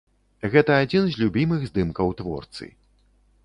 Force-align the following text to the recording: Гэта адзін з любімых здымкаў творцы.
Гэта 0.53 0.77
адзін 0.85 1.03
з 1.11 1.21
любімых 1.25 1.61
здымкаў 1.69 2.07
творцы. 2.23 2.65